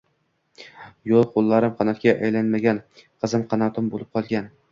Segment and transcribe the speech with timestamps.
[1.09, 2.81] Yo`q, qo`llarim qanotga aylanmagan,
[3.25, 4.51] qizim qanotim bo`lib qolgan